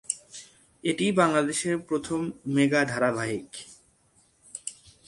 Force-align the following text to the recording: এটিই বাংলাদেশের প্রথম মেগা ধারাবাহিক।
এটিই 0.83 1.11
বাংলাদেশের 1.11 1.75
প্রথম 1.79 2.19
মেগা 2.45 2.81
ধারাবাহিক। 2.85 3.49